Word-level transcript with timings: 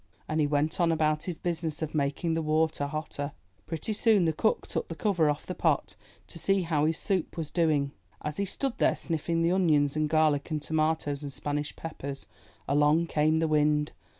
''And 0.27 0.41
he 0.41 0.47
went 0.47 0.79
on 0.79 0.91
about 0.91 1.25
his 1.25 1.37
business 1.37 1.83
of 1.83 1.93
making 1.93 2.33
the 2.33 2.41
water 2.41 2.87
hotter. 2.87 3.33
Pretty 3.67 3.93
soon 3.93 4.25
the 4.25 4.33
Cook 4.33 4.65
took 4.65 4.87
the 4.87 4.95
cover 4.95 5.29
off 5.29 5.45
the 5.45 5.53
pot, 5.53 5.95
to 6.25 6.39
see 6.39 6.63
how 6.63 6.85
his 6.85 6.97
soup 6.97 7.37
was 7.37 7.51
doing. 7.51 7.91
As 8.23 8.37
he 8.37 8.45
stood 8.45 8.79
there, 8.79 8.95
sniffing 8.95 9.43
the 9.43 9.51
onions 9.51 9.95
and 9.95 10.09
garlic 10.09 10.49
and 10.49 10.59
tomatoes 10.59 11.21
and 11.21 11.31
Spanish 11.31 11.75
peppers, 11.75 12.25
along 12.67 13.05
came 13.05 13.37
the 13.37 13.47
wind. 13.47 13.91